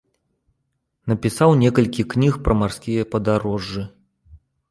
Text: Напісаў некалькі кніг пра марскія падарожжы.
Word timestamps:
Напісаў 1.11 1.49
некалькі 1.63 2.07
кніг 2.15 2.33
пра 2.47 2.53
марскія 2.63 3.03
падарожжы. 3.13 3.83